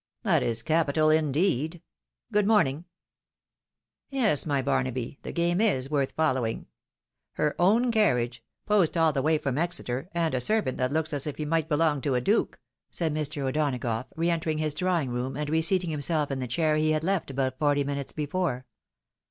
[0.23, 1.81] "That is capital, indeed 1
[2.33, 2.85] Good morning."
[4.09, 6.65] it" Yes, my Bamaby, the game is worth following.
[7.33, 11.27] Her own carriage— ^post all the way from Exeter, and a servant that looks as
[11.27, 12.59] if he might belong to a duke,"
[12.89, 13.43] said Mr.
[13.47, 17.29] O'Donagough, re entering his drawing room, and reseating himself in the chair he had left
[17.29, 18.65] about forty minutes before.